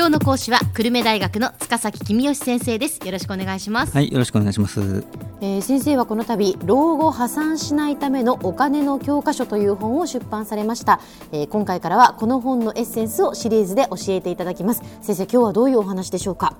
[0.00, 3.04] 今日の講師は久留米大学の塚崎君吉先生です。
[3.04, 3.92] よろしくお願いします。
[3.92, 5.04] はいよろしくお願いします、
[5.42, 11.02] えー、先生はこの度老後破産しないためのお金の教科書という本を出版されました、
[11.32, 14.82] えー、今回からはこの本のエッセンスをシリーズで教えていただきます。
[15.02, 16.56] 先生今日はどういうお話でしょうか？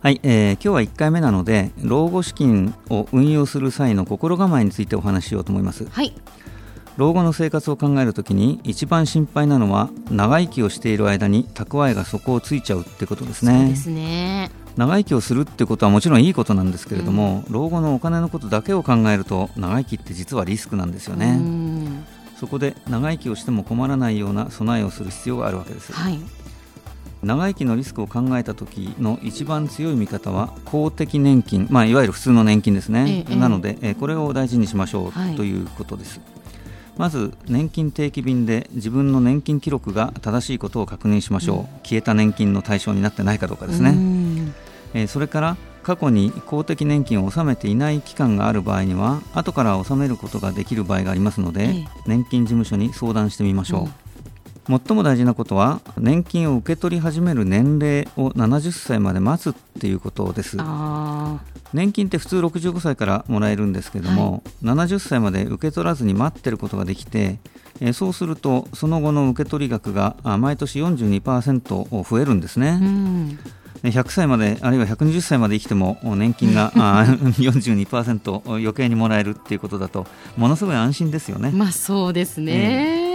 [0.00, 5.88] はい、えー、今日は1回目なので老後資金を運用する際の心構えについてお話ししようと思います。
[5.90, 6.14] はい
[6.96, 13.68] 老後の生活を考えるときに一番心配なのは長生きをしている間に蓄えが底をついちゃうってことですね。
[13.68, 21.38] ですね長生きをするってことはもちろんいいことなんですけれども、うん、老後のお金のことだけを考えると長生きって実はリスクなんですよね。
[22.38, 25.92] そこで長生きをしても困らないような備えをする必要があるわけです。
[25.92, 26.18] はい
[27.22, 36.20] 長生きのリスクを考えた時の一番強い見方は公的年金、まあ、いわゆる普通の年金ですね、ええ、なので、えこれを大事にしましょうということです。
[36.20, 36.35] はい
[36.96, 43.94] まず年金定期便で自分の年金記録が正しいことを確認しましょう、うん、消えた年金の対象になってないかどうかですね、
[44.94, 54.05] えー、それから過去に公的年金を納めていない期間がある場合には後から納めることができる場合がありますので、えー、年金事務所に相談してみましょう、うん
[54.68, 60.56] 最も大事なことは年金を受け取り始める年齢を70歳まで待つっていうことです。
[61.72, 67.38] 年金って普通65歳からもらえるんですけども、はい、70歳まで受け取らずに待ってることができて、
[67.80, 72.78] えー、そうするとその後の受け取り額が毎年42%増えるんですね。
[72.80, 73.38] うん。
[73.82, 80.06] 100歳まであるいは120歳まで生きても年金が 42%余計にもらえるっていうことだと
[80.36, 81.50] ものすごい安心ですよね。
[81.52, 83.05] まあそうですね、えー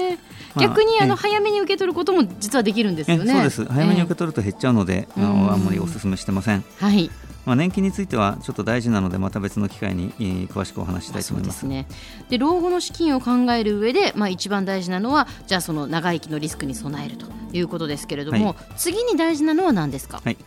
[0.59, 3.33] 逆にあの早めに受け取ることも実はできるんですよね。
[3.33, 3.65] そうです。
[3.65, 6.63] 早めに受け取ると減っちゃうので、あのあんまりお勧めしてません。
[6.79, 7.09] はい。
[7.45, 11.65] まあ、年金についてはちょっと大事なのでまた別の機会に、えー、詳しくお話したいと思います。
[11.65, 11.87] ね、
[12.29, 20.37] で老後の資金を考える上で、まあ、一番大事なのはじゃあその長生きのリスクに備えるということですけれども、はい、次に大事なのは何ですか、はい。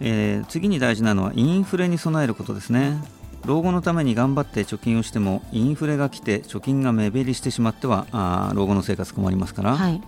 [0.00, 2.98] えー、次に大事なのはインフレに備えることですね。
[3.46, 10.00] 老後のために頑張って貯金をしてもインフレが来て貯金が目減りしてしまってはあ老後の生活困りますから、はい、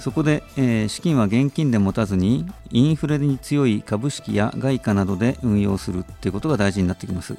[0.00, 7.36] そこで、えー、資金は現金で持たずにインフレに強い株式や外貨などで運用するということが大事になってきます。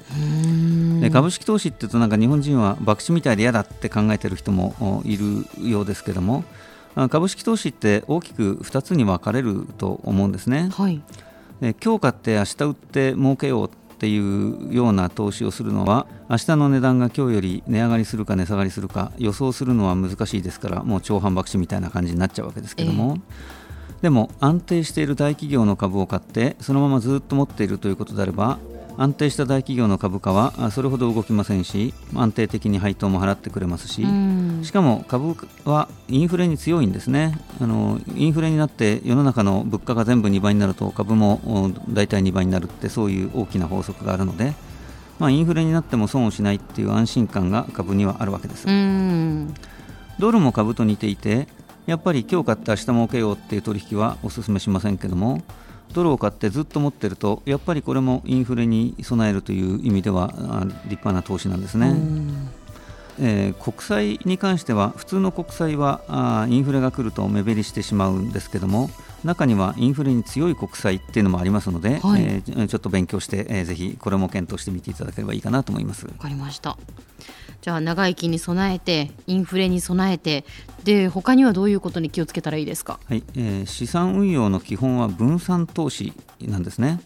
[1.00, 6.44] で株式投資っていうとなんか日本人は博打みたいで嫌だって考えている人もいるようですけども
[7.10, 11.02] 株式投資って大きく2つに分かれると思うんですね、はい、
[11.60, 13.70] 今日買って明日売って儲けよう
[14.02, 28.58] っていうような投資をするのは明日の値段が今日より値上がりするか値下がりするか予想するのは難しいですからもう超反博打みたいな感じになっちゃうわけですけども、えー、でも安定している大企業の株を買ってそのままずっと持っているということであれば
[28.98, 34.06] 安定した大企業の株価はそれほど動きませんし安定的に配当も払ってくれますし
[34.62, 37.38] しかも株はインフレに強いんですね。
[37.60, 44.52] あのインフレになって世の中の物価が全部2倍になると株も大体2倍になるってそういう大きな法則があるので、
[45.18, 48.66] まあ、インフレになっても損をしないっていう安心感が株にはあるわけです。
[50.18, 51.48] ドルも株と似ていて
[51.86, 55.42] やっぱり今日買って明日儲けようっていう取引はお勧めしませんけども
[55.92, 60.32] ドルを買ってずっと持ってるとやっぱりこれもインフレに備えるという意味では
[60.84, 61.94] 立派な投資なんですね。
[63.20, 68.88] えー、国債に関しては普通の国債はあインフレが来ると目減りしてしまうんですけども
[69.24, 76.06] 中にはインフレに強い国債っていうのもありますので、はい、えー、ちょっと勉強して、えー、ぜひこれも検討してみていただければいいかなと思います。
[76.06, 76.76] わかりました。
[77.60, 80.44] じゃあ長生きに備えてインフレに備えて
[80.82, 87.00] で他にはどういうことに気をつけたらいいですか、はいえー、資産運用の基本は分散投資なんですね。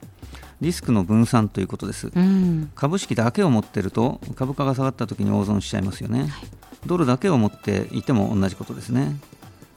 [0.62, 6.30] リスクの分散ということです、うん、株式だけを持っていると株価が下がった時に大損しちゃいますよね、はい、
[6.86, 9.16] ドルだけを持っていても同じことですね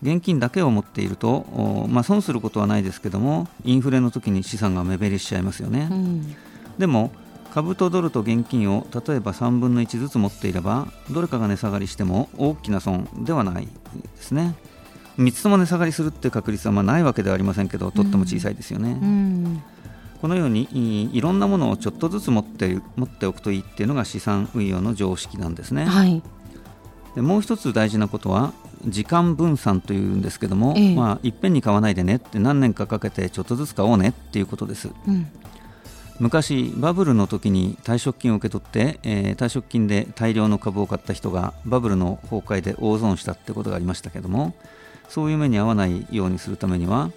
[0.01, 6.35] 現金だけを持っていると、まあ、損することはないですけどもインフレの時に資産が目減りしちゃいますよね、うん、
[6.77, 7.11] でも
[7.53, 13.71] 株とドルと現金を例えば3分の1ずつ持っていればどれかが値下がりしても大きな損ではないで
[14.21, 14.55] すね。
[15.17, 19.61] 3つとも値下がりするっていう確率はまあないわけではありませんけどとっても小さいですよね、うん、
[20.21, 26.23] このようにいろんなものをちょっとずつ持って持っておくといいっていうのが資産運用の常識なんですね、はい、
[27.15, 28.53] でもう一つ大事なことは
[28.85, 35.27] 時間分散というんですけども、ええ、まあ、いっぺんに買わないでねって何年かかけてちょっとずつ買おうねっていうことです、うん。
[36.19, 44.53] 昔バブルの時に退職金を受け取って、えー、退職金で大量の株を買った人がバブルの崩壊で大損したってことがありましたけども
[45.07, 47.09] そういう目に遭わないようにするためには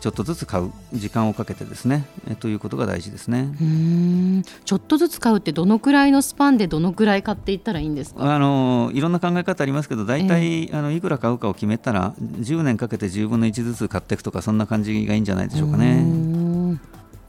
[0.00, 3.48] ちょっとずつ買う時間をかけてですね、えということが大事ですね。
[3.60, 4.42] うん。
[4.64, 8.34] ちょっとずつ買うってどのくらいのスパンでどのくらい買っていったらいいんですか？
[8.34, 16.06] あのいろんな考え方ありますけど大体、えー、あのいくら買うかを決めたら10年かけて10分の1ずつ買っていくとかそんな感じがいいんじゃないでしょうかね。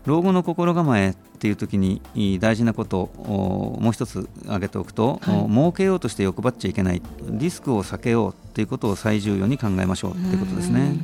[0.05, 2.01] 老後の心構えっていう時に
[2.39, 10.97] 大事なことをもう一つ挙げておくと、はい、儲けようとして欲張っちゃいけないリスクを避けようということを最重要に考えましょうということですね。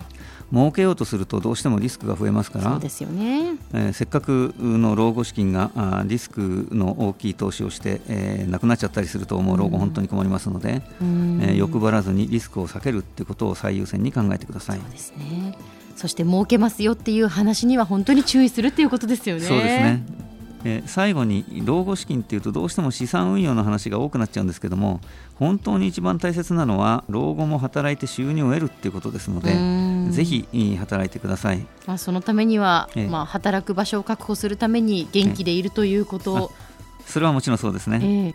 [0.56, 2.72] 儲けようとするとどうしてもリスクが増えますから。
[2.72, 14.80] そうですよね、えー、せっかくの老後資金があリスクの大きい投資をして、えー、なくなっちゃったりするともう老後本当に困りますので、えー、欲張らずにリスクを避けるということを最優先に考えてください。
[14.80, 15.58] そうですね。
[15.98, 19.42] そして儲けますよっていう話には本当に注意するっていうことですよね。
[19.42, 20.26] そうですね。
[20.66, 25.00] え最後に老後資金っていうとどうしても資産運用の話が多くなっちゃうんですけども
[25.36, 29.54] 本当に一番大切なのは老後も働いて収入を得るっていうことですので
[30.12, 36.52] ぜひ働いてください、まあ、そのためには、えまあ、働く場所を確保するために元気でいるということ、
[37.06, 38.34] それはもちろんそうですね、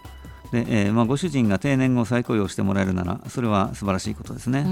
[0.52, 4.66] えでえーまあ、ご主人が定年後再雇用してもらえるならそれは素晴らしいことですね。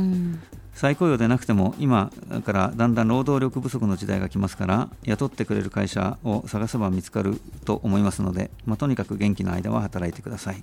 [0.75, 2.12] 再雇用でなくても今
[2.45, 10.62] からだんだん労働力不足の時代が来ますから雇ってくれる会社を探せば見つかると思いますので、まあ、とにかく元気な間は働いてください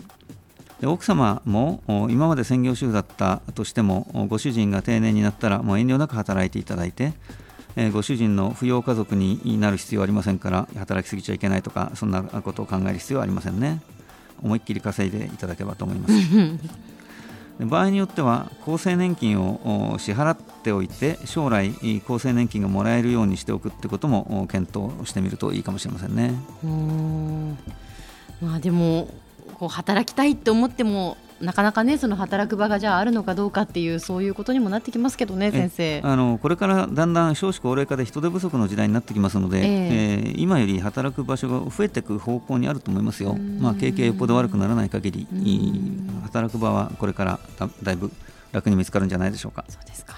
[0.79, 7.13] で奥様も今まで専業主婦だったとしてもご主人が定年になったらもう遠慮なく働いていただいて
[7.91, 13.81] ご主人の扶養家族になる必要はありませんから働きすぎちゃいけないとかそんなことを考える必要はありませんね。
[14.41, 16.13] 思いっきり稼いでいただければと思います。
[17.65, 21.73] 場合によっては厚生年金を支払っておいて将来
[22.05, 26.33] 厚生年金がもらえるようにしておくってことも検討してみるといいかもしれませんね。
[26.65, 27.57] うん。
[28.41, 29.07] まあ、でも
[29.55, 36.01] こう働きたいって思ってもなかなかねその働く場がじゃああるのかどうかっていうそういうことにもなってきますけどね先生。
[36.03, 45.27] あのこれからだんだん少子高齢化で人手不足の時代になってきますので、えー、えー、今より働く場所が増えていく方向にあると思いますよ、まあ、経験よっぽど悪くならない限り
[46.23, 48.11] 働く場はこれからだだいぶ
[48.51, 49.65] 楽に見つかるんじゃないでしょうか。
[49.67, 50.15] そうですか。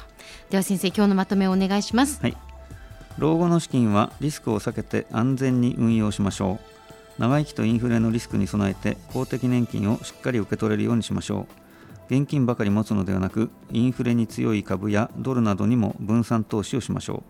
[0.49, 2.37] では先生今日のまとめをお願いします、はい、
[3.17, 6.86] 老後の資金はリスクを避けて安全に運用しましょう
[7.17, 11.47] 長生きとインフレのリスクに備えて公的年金をしっかり受け取れるようにしましょ
[12.09, 12.13] う。
[12.13, 17.23] 現金ばかり持つのではなくインフレに強い株やドルなどにも分散投資をしましょ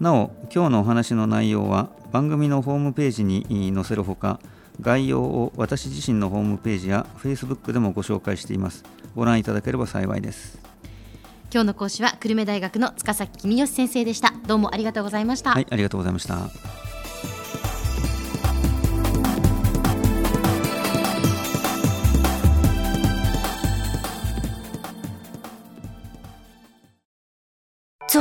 [0.00, 0.02] う。
[0.02, 4.40] なお今日のお話の内容は番組のホームページに載せるほか
[4.80, 8.84] 概要を私自身のホームページや Facebook でもご紹介しています。
[9.14, 10.58] ご覧いただければ幸いです。
[11.52, 14.32] 今日の講師は久留米大学の塚崎公義先生でした。
[14.46, 15.50] どうもありがとうございました。
[15.50, 16.81] はいありがとうございました